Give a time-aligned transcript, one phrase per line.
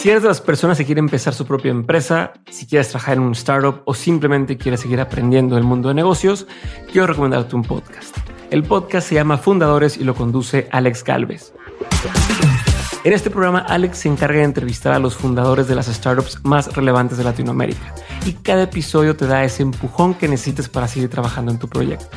[0.00, 3.22] Si eres de las personas que quieren empezar su propia empresa, si quieres trabajar en
[3.22, 6.46] un startup o simplemente quieres seguir aprendiendo el mundo de negocios,
[6.90, 8.16] quiero recomendarte un podcast.
[8.50, 11.52] El podcast se llama Fundadores y lo conduce Alex Galvez.
[13.04, 16.74] En este programa, Alex se encarga de entrevistar a los fundadores de las startups más
[16.74, 17.94] relevantes de Latinoamérica
[18.24, 22.16] y cada episodio te da ese empujón que necesites para seguir trabajando en tu proyecto.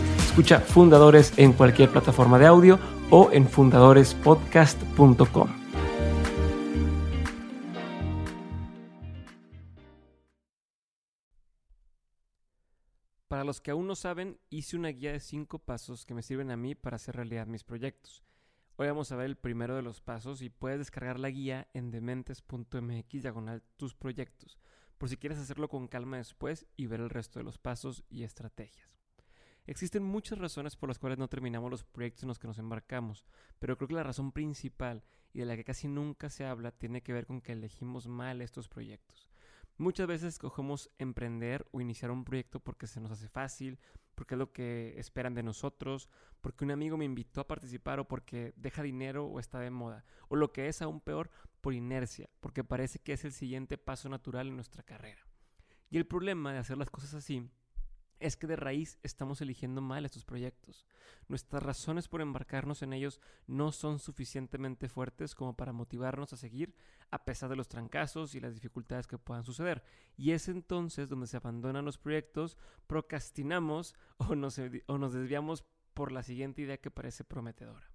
[0.31, 5.49] Escucha Fundadores en cualquier plataforma de audio o en fundadorespodcast.com.
[13.27, 16.49] Para los que aún no saben, hice una guía de cinco pasos que me sirven
[16.49, 18.23] a mí para hacer realidad mis proyectos.
[18.77, 21.91] Hoy vamos a ver el primero de los pasos y puedes descargar la guía en
[21.91, 24.57] dementes.mx diagonal tus proyectos,
[24.97, 28.23] por si quieres hacerlo con calma después y ver el resto de los pasos y
[28.23, 29.00] estrategias.
[29.67, 33.25] Existen muchas razones por las cuales no terminamos los proyectos en los que nos embarcamos,
[33.59, 35.03] pero creo que la razón principal
[35.33, 38.41] y de la que casi nunca se habla tiene que ver con que elegimos mal
[38.41, 39.29] estos proyectos.
[39.77, 43.79] Muchas veces escogemos emprender o iniciar un proyecto porque se nos hace fácil,
[44.15, 46.09] porque es lo que esperan de nosotros,
[46.41, 50.03] porque un amigo me invitó a participar o porque deja dinero o está de moda,
[50.27, 51.29] o lo que es aún peor,
[51.61, 55.25] por inercia, porque parece que es el siguiente paso natural en nuestra carrera.
[55.91, 57.49] Y el problema de hacer las cosas así
[58.21, 60.85] es que de raíz estamos eligiendo mal estos proyectos.
[61.27, 66.75] Nuestras razones por embarcarnos en ellos no son suficientemente fuertes como para motivarnos a seguir
[67.09, 69.83] a pesar de los trancazos y las dificultades que puedan suceder.
[70.15, 72.57] Y es entonces donde se abandonan los proyectos,
[72.87, 77.91] procrastinamos o nos, o nos desviamos por la siguiente idea que parece prometedora.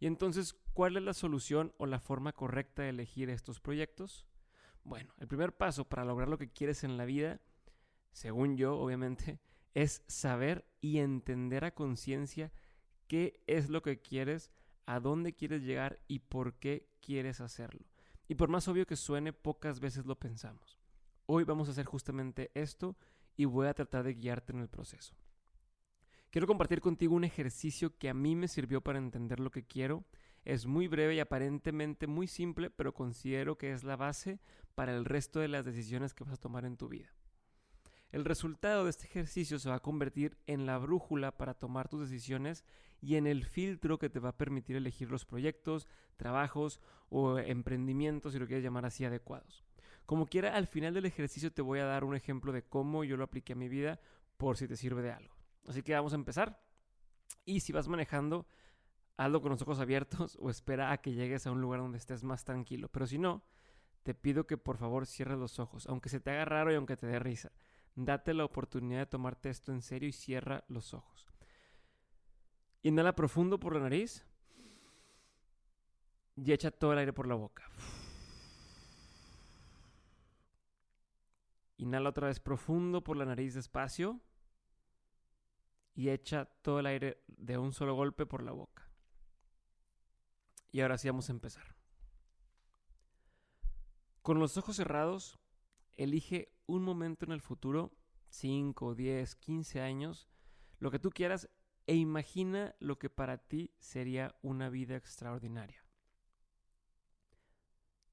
[0.00, 4.26] Y entonces, ¿cuál es la solución o la forma correcta de elegir estos proyectos?
[4.82, 7.40] Bueno, el primer paso para lograr lo que quieres en la vida
[8.12, 9.40] según yo, obviamente,
[9.74, 12.52] es saber y entender a conciencia
[13.08, 14.50] qué es lo que quieres,
[14.86, 17.86] a dónde quieres llegar y por qué quieres hacerlo.
[18.28, 20.78] Y por más obvio que suene, pocas veces lo pensamos.
[21.26, 22.96] Hoy vamos a hacer justamente esto
[23.36, 25.14] y voy a tratar de guiarte en el proceso.
[26.30, 30.04] Quiero compartir contigo un ejercicio que a mí me sirvió para entender lo que quiero.
[30.44, 34.40] Es muy breve y aparentemente muy simple, pero considero que es la base
[34.74, 37.14] para el resto de las decisiones que vas a tomar en tu vida.
[38.12, 42.10] El resultado de este ejercicio se va a convertir en la brújula para tomar tus
[42.10, 42.62] decisiones
[43.00, 46.78] y en el filtro que te va a permitir elegir los proyectos, trabajos
[47.08, 49.64] o emprendimientos, si lo quieres llamar así, adecuados.
[50.04, 53.16] Como quiera, al final del ejercicio te voy a dar un ejemplo de cómo yo
[53.16, 53.98] lo apliqué a mi vida
[54.36, 55.34] por si te sirve de algo.
[55.66, 56.60] Así que vamos a empezar.
[57.46, 58.46] Y si vas manejando,
[59.16, 62.24] hazlo con los ojos abiertos o espera a que llegues a un lugar donde estés
[62.24, 62.90] más tranquilo.
[62.90, 63.42] Pero si no,
[64.02, 66.98] te pido que por favor cierres los ojos, aunque se te haga raro y aunque
[66.98, 67.52] te dé risa.
[67.94, 71.30] Date la oportunidad de tomarte esto en serio y cierra los ojos.
[72.82, 74.24] Inhala profundo por la nariz
[76.36, 77.68] y echa todo el aire por la boca.
[81.76, 84.20] Inhala otra vez profundo por la nariz despacio
[85.94, 88.88] y echa todo el aire de un solo golpe por la boca.
[90.70, 91.76] Y ahora sí vamos a empezar.
[94.22, 95.38] Con los ojos cerrados,
[95.96, 97.92] elige un momento en el futuro,
[98.28, 100.28] 5, 10, 15 años,
[100.78, 101.48] lo que tú quieras,
[101.86, 105.84] e imagina lo que para ti sería una vida extraordinaria.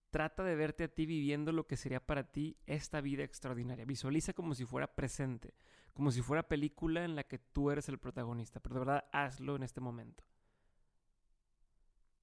[0.09, 3.85] Trata de verte a ti viviendo lo que sería para ti esta vida extraordinaria.
[3.85, 5.53] Visualiza como si fuera presente,
[5.93, 9.55] como si fuera película en la que tú eres el protagonista, pero de verdad hazlo
[9.55, 10.23] en este momento.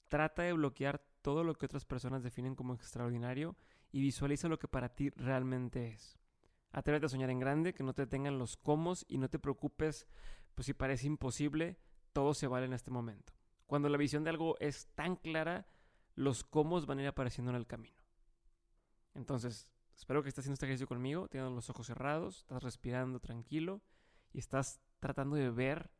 [0.08, 3.56] Trata de bloquear todo lo que otras personas definen como extraordinario
[3.90, 6.16] y visualiza lo que para ti realmente es.
[6.70, 10.06] Atrévete a soñar en grande, que no te detengan los comos y no te preocupes,
[10.54, 11.80] pues si parece imposible,
[12.12, 13.32] todo se vale en este momento.
[13.66, 15.66] Cuando la visión de algo es tan clara,
[16.14, 17.98] los cómo van a ir apareciendo en el camino.
[19.12, 23.82] Entonces, espero que estés haciendo este ejercicio conmigo, teniendo los ojos cerrados, estás respirando tranquilo
[24.32, 25.90] y estás tratando de ver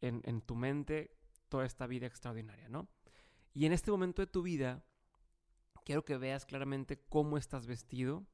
[0.00, 1.14] en, en tu mente
[1.50, 2.88] toda esta vida extraordinaria, ¿no?
[3.54, 4.84] Y en este momento de tu vida,
[5.84, 8.26] quiero que veas claramente cómo estás vestido,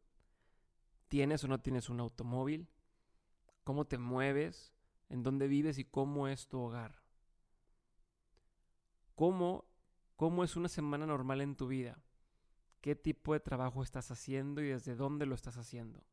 [1.08, 2.68] tienes o no tienes un automóvil,
[3.64, 4.72] cómo te mueves,
[5.08, 7.02] en dónde vives y cómo es tu hogar.
[9.14, 9.64] Cómo,
[10.16, 12.02] cómo es una semana normal en tu vida.
[12.80, 16.04] qué tipo de trabajo estás haciendo y desde dónde lo estás haciendo.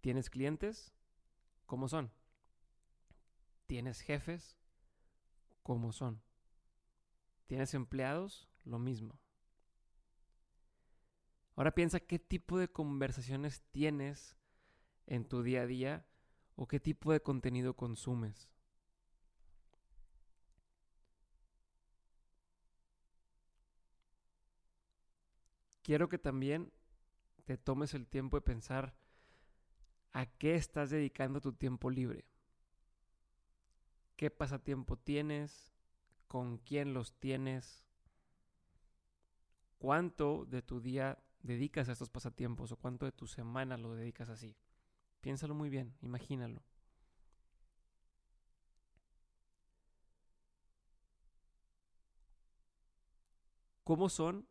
[0.00, 0.94] ¿Tienes clientes?
[1.66, 2.12] ¿Cómo son?
[3.66, 4.56] ¿Tienes jefes?
[5.62, 6.22] ¿Cómo son?
[7.46, 8.48] ¿Tienes empleados?
[8.64, 9.18] Lo mismo.
[11.56, 14.36] Ahora piensa qué tipo de conversaciones tienes
[15.06, 16.06] en tu día a día
[16.56, 18.48] o qué tipo de contenido consumes.
[25.82, 26.72] Quiero que también
[27.44, 28.96] te tomes el tiempo de pensar
[30.12, 32.24] a qué estás dedicando tu tiempo libre.
[34.16, 35.73] ¿Qué pasatiempo tienes?
[36.34, 37.84] ¿Con quién los tienes?
[39.78, 44.28] ¿Cuánto de tu día dedicas a estos pasatiempos o cuánto de tu semana lo dedicas
[44.28, 44.56] así?
[45.20, 46.64] Piénsalo muy bien, imagínalo.
[53.84, 54.48] ¿Cómo son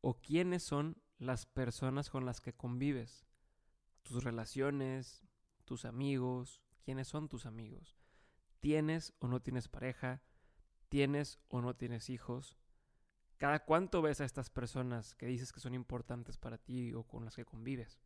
[0.00, 3.26] o quiénes son las personas con las que convives?
[4.04, 5.22] Tus relaciones,
[5.66, 7.98] tus amigos, quiénes son tus amigos.
[8.60, 10.22] ¿Tienes o no tienes pareja?
[10.92, 12.58] ¿Tienes o no tienes hijos?
[13.38, 17.24] ¿Cada cuánto ves a estas personas que dices que son importantes para ti o con
[17.24, 17.98] las que convives?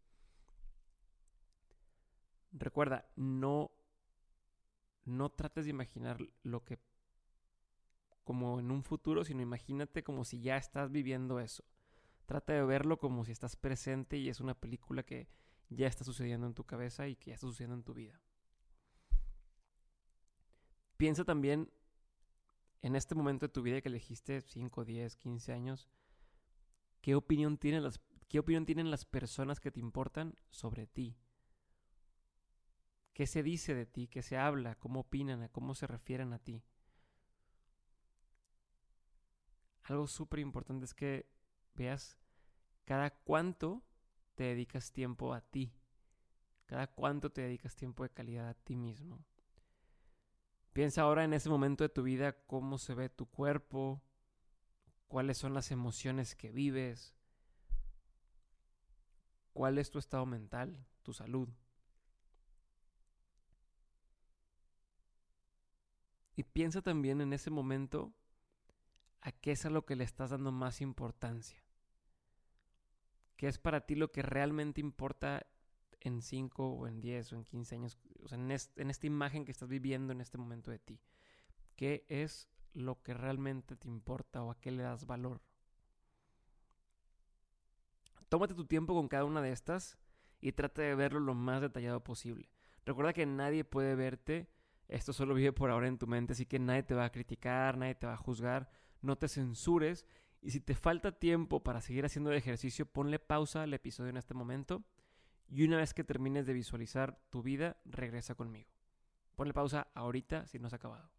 [2.53, 3.73] Recuerda, no,
[5.05, 6.79] no trates de imaginar lo que
[8.23, 11.65] como en un futuro, sino imagínate como si ya estás viviendo eso.
[12.25, 15.29] Trata de verlo como si estás presente y es una película que
[15.71, 18.21] ya está sucediendo en tu cabeza y que ya está sucediendo en tu vida.
[20.97, 21.69] Piensa también
[22.83, 25.89] en este momento de tu vida que elegiste 5, 10, 15 años,
[27.01, 31.17] ¿qué opinión tienen las, qué opinión tienen las personas que te importan sobre ti?
[33.13, 34.09] ¿Qué se dice de ti?
[34.09, 34.75] ¿Qué se habla?
[34.75, 35.49] ¿Cómo opinan?
[35.49, 36.63] ¿Cómo se refieren a ti?
[39.85, 41.27] Algo súper importante es que
[41.75, 42.19] veas
[42.85, 43.83] cada cuánto
[44.35, 45.73] te dedicas tiempo a ti.
[46.67, 49.25] Cada cuánto te dedicas tiempo de calidad a ti mismo.
[50.77, 54.03] Piensa ahora en ese momento de tu vida cómo se ve tu cuerpo,
[55.09, 57.15] cuáles son las emociones que vives,
[59.55, 61.49] cuál es tu estado mental, tu salud.
[66.35, 68.13] Y piensa también en ese momento
[69.23, 71.65] a qué es a lo que le estás dando más importancia.
[73.39, 75.47] ¿Qué es para ti lo que realmente importa
[76.01, 77.99] en 5 o en 10 o en 15 años?
[78.33, 81.01] En, en esta imagen que estás viviendo en este momento de ti.
[81.77, 85.41] ¿Qué es lo que realmente te importa o a qué le das valor?
[88.29, 89.99] Tómate tu tiempo con cada una de estas
[90.41, 92.49] y trata de verlo lo más detallado posible.
[92.85, 94.49] Recuerda que nadie puede verte
[94.89, 97.77] esto solo vive por ahora en tu mente, así que nadie te va a criticar,
[97.77, 98.71] nadie te va a juzgar,
[99.03, 100.07] no te censures
[100.41, 104.17] y si te falta tiempo para seguir haciendo el ejercicio, ponle pausa al episodio en
[104.17, 104.85] este momento
[105.49, 108.71] y una vez que termines de visualizar tu vida, regresa conmigo.
[109.37, 111.11] Ponle pausa ahorita si no has acabado.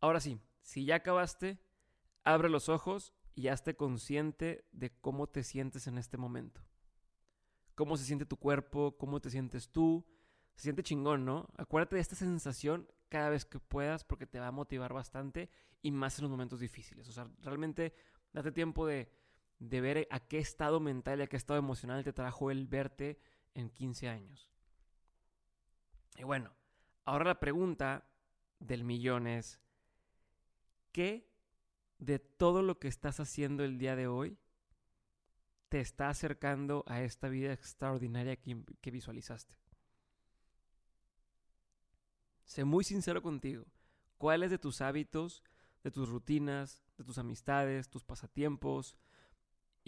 [0.00, 1.58] Ahora sí, si ya acabaste,
[2.24, 6.60] abre los ojos y hazte consciente de cómo te sientes en este momento.
[7.74, 10.06] Cómo se siente tu cuerpo, cómo te sientes tú,
[10.54, 11.48] se siente chingón, ¿no?
[11.56, 15.50] Acuérdate de esta sensación cada vez que puedas porque te va a motivar bastante
[15.82, 17.08] y más en los momentos difíciles.
[17.08, 17.94] O sea, realmente
[18.32, 19.10] date tiempo de,
[19.58, 23.18] de ver a qué estado mental y a qué estado emocional te trajo el verte
[23.54, 24.50] en 15 años.
[26.16, 26.52] Y bueno,
[27.04, 28.08] ahora la pregunta
[28.58, 29.60] del millón es,
[30.92, 31.28] ¿qué
[31.98, 34.38] de todo lo que estás haciendo el día de hoy
[35.68, 39.56] te está acercando a esta vida extraordinaria que, que visualizaste?
[42.44, 43.66] Sé muy sincero contigo.
[44.16, 45.42] ¿Cuáles de tus hábitos,
[45.84, 48.96] de tus rutinas, de tus amistades, tus pasatiempos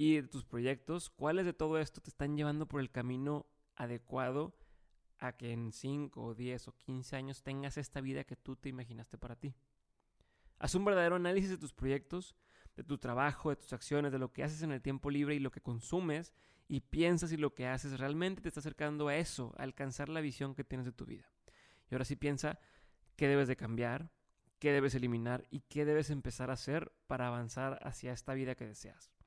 [0.00, 3.44] y de tus proyectos, cuáles de todo esto te están llevando por el camino
[3.76, 4.56] adecuado
[5.18, 8.70] a que en 5 o 10 o 15 años tengas esta vida que tú te
[8.70, 9.54] imaginaste para ti?
[10.58, 12.34] Haz un verdadero análisis de tus proyectos,
[12.76, 15.38] de tu trabajo, de tus acciones, de lo que haces en el tiempo libre y
[15.38, 16.32] lo que consumes
[16.66, 20.22] y piensa si lo que haces realmente te está acercando a eso, a alcanzar la
[20.22, 21.30] visión que tienes de tu vida.
[21.90, 22.58] Y ahora sí piensa
[23.16, 24.10] qué debes de cambiar,
[24.60, 28.66] qué debes eliminar y qué debes empezar a hacer para avanzar hacia esta vida que
[28.66, 29.19] deseas.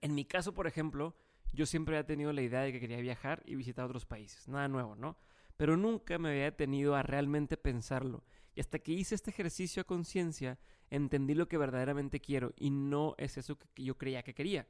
[0.00, 1.16] En mi caso, por ejemplo,
[1.52, 4.48] yo siempre había tenido la idea de que quería viajar y visitar otros países.
[4.48, 5.18] Nada nuevo, ¿no?
[5.56, 8.24] Pero nunca me había detenido a realmente pensarlo.
[8.54, 10.58] Y hasta que hice este ejercicio a conciencia,
[10.90, 14.66] entendí lo que verdaderamente quiero y no es eso que yo creía que quería.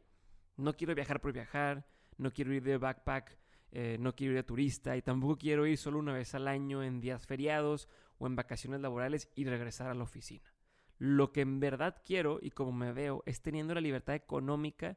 [0.57, 3.39] No quiero viajar por viajar, no quiero ir de backpack
[3.71, 6.83] eh, no quiero ir a turista y tampoco quiero ir solo una vez al año
[6.83, 10.53] en días feriados o en vacaciones laborales y regresar a la oficina.
[10.99, 14.97] Lo que en verdad quiero y como me veo es teniendo la libertad económica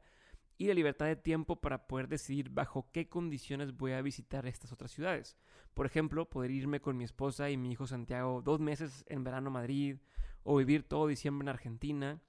[0.62, 4.70] y la libertad de tiempo para poder decidir bajo qué condiciones voy a visitar estas
[4.70, 5.36] otras ciudades.
[5.74, 9.48] Por ejemplo, poder irme con mi esposa y mi hijo Santiago dos meses en verano
[9.48, 9.98] a Madrid
[10.44, 12.22] o vivir todo diciembre en Argentina.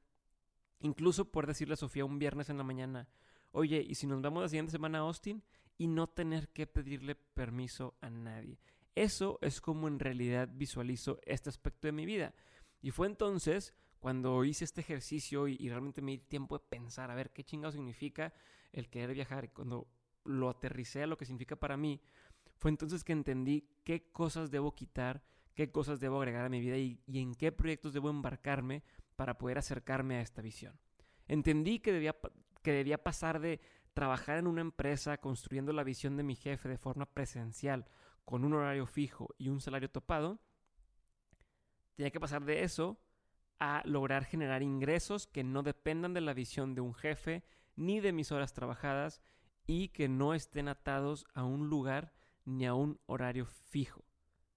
[0.80, 3.08] Incluso poder decirle a Sofía un viernes en la mañana,
[3.52, 5.44] oye, ¿y si nos vamos la siguiente semana a Austin?
[5.78, 8.60] Y no tener que pedirle permiso a nadie.
[8.96, 12.34] Eso es como en realidad visualizo este aspecto de mi vida.
[12.82, 17.16] Y fue entonces cuando hice este ejercicio y, realmente me di tiempo de pensar, a
[17.16, 18.34] ver qué chingado significa
[18.74, 19.46] el querer viajar.
[19.46, 19.88] Y cuando
[20.26, 22.02] lo aterricé a lo que significa para mí,
[22.58, 26.76] fue entonces que entendí qué cosas debo quitar, qué cosas debo agregar a mi vida
[26.76, 28.84] y, y en qué proyectos debo embarcarme
[29.16, 30.78] para poder acercarme a esta visión.
[31.30, 32.14] Entendí que debía,
[32.62, 33.62] que debía pasar de
[33.94, 37.86] trabajar en una empresa construyendo la visión de mi jefe de forma presencial,
[38.26, 40.42] con un horario fijo y un salario topado,
[41.96, 43.00] tenía que pasar de eso
[43.64, 47.46] a lograr generar ingresos que no dependan de la visión de un jefe
[47.78, 49.22] ni de mis horas trabajadas
[49.66, 52.12] y que no estén atados a un lugar
[52.44, 54.04] ni a un horario fijo.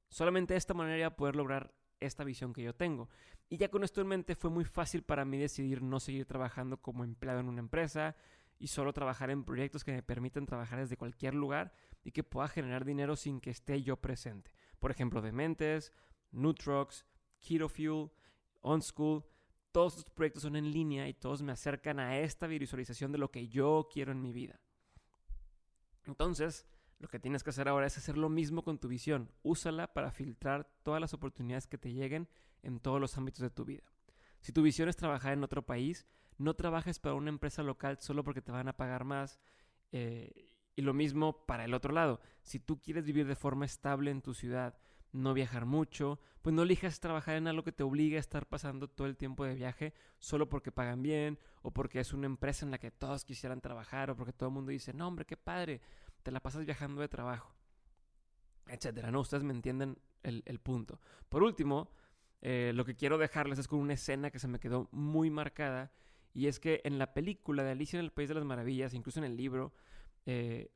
[0.09, 3.09] Solamente de esta manera voy a poder lograr esta visión que yo tengo.
[3.49, 6.83] Y ya con esto en mente fue muy fácil para mí decidir no seguir trabajando
[6.83, 8.17] como empleado en una empresa
[8.59, 11.73] y solo trabajar en proyectos que me permitan trabajar desde cualquier lugar
[12.03, 14.51] y que pueda generar dinero sin que esté yo presente.
[14.81, 15.93] Por ejemplo, Dementes,
[16.33, 17.07] Nutrox,
[17.39, 18.11] Keto Fuel,
[18.67, 19.25] OnSchool,
[19.73, 23.31] todos estos proyectos son en línea y todos me acercan a esta visualización de lo
[23.31, 24.61] que yo quiero en mi vida.
[26.05, 26.67] Entonces,
[26.99, 29.31] lo que tienes que hacer ahora es hacer lo mismo con tu visión.
[29.43, 32.29] Úsala para filtrar todas las oportunidades que te lleguen
[32.63, 33.85] en todos los ámbitos de tu vida.
[34.41, 36.07] Si tu visión es trabajar en otro país,
[36.39, 39.39] no trabajes para una empresa local solo porque te van a pagar más.
[39.93, 42.21] Eh, y lo mismo para el otro lado.
[42.43, 44.79] Si tú quieres vivir de forma estable en tu ciudad,
[45.17, 48.89] no viajar mucho, pues no elijas trabajar en algo que te obligue a estar pasando
[48.89, 52.71] todo el tiempo de viaje solo porque pagan bien o porque es una empresa en
[52.71, 55.81] la que todos quisieran trabajar o porque todo el mundo dice, no hombre, qué padre,
[56.23, 57.55] te la pasas viajando de trabajo,
[58.67, 59.11] etcétera.
[59.11, 61.01] No, ustedes me entienden el, punto.
[61.29, 61.91] Por último,
[62.43, 65.93] eh, lo que quiero dejarles es con una escena que se me quedó muy marcada
[66.35, 69.21] y es que en la película de Alicia en el País de las Maravillas, incluso
[69.21, 69.73] en el libro,
[70.27, 70.71] eh,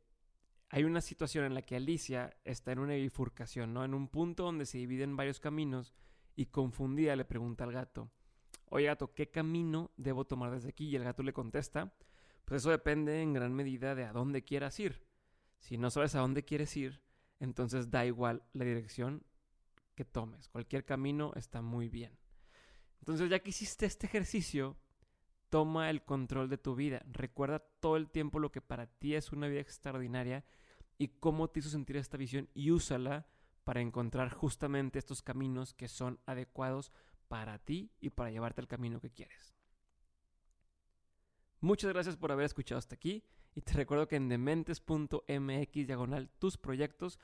[0.71, 3.85] hay una situación en la que Alicia está en una bifurcación, ¿no?
[3.85, 5.95] En un punto donde se dividen varios caminos
[6.37, 8.11] y confundida le pregunta al gato,
[8.67, 10.89] oye gato, ¿qué camino debo tomar desde aquí?
[10.89, 11.93] Y el gato le contesta,
[12.45, 15.05] pues eso depende en gran medida de a dónde quieras ir.
[15.59, 17.03] Si no sabes a dónde quieres ir,
[17.41, 19.25] entonces da igual la dirección
[19.97, 20.49] que tomes.
[20.49, 22.17] Cualquier camino está muy bien.
[23.01, 24.77] Entonces ya que hiciste este ejercicio,
[25.51, 27.03] toma el control de tu vida.
[27.11, 30.45] Recuerda todo el tiempo lo que para ti es una vida extraordinaria
[30.97, 33.27] y cómo te hizo sentir esta visión y úsala
[33.65, 36.93] para encontrar justamente estos caminos que son adecuados
[37.29, 39.55] para ti y para llevarte al camino que quieres.
[41.61, 43.23] Muchas gracias por haber escuchado hasta aquí
[43.55, 47.19] y te recuerdo que en dementes.mx diagonal tus proyectos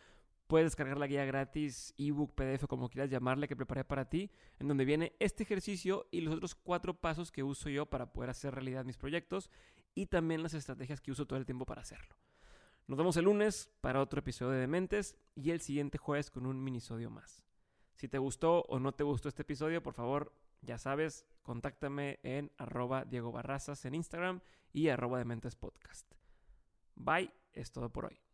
[0.46, 4.68] puedes descargar la guía gratis, ebook, PDF, como quieras llamarle, que preparé para ti, en
[4.68, 8.54] donde viene este ejercicio y los otros cuatro pasos que uso yo para poder hacer
[8.54, 9.50] realidad mis proyectos
[9.94, 12.16] y también las estrategias que uso todo el tiempo para hacerlo.
[12.86, 16.62] Nos vemos el lunes para otro episodio de Dementes y el siguiente jueves con un
[16.62, 17.42] minisodio más.
[17.94, 22.52] Si te gustó o no te gustó este episodio, por favor, ya sabes, contáctame en
[22.58, 24.40] arroba Diego Barrazas en Instagram
[24.72, 26.06] y arroba Dementes Podcast.
[26.94, 28.25] Bye, es todo por hoy.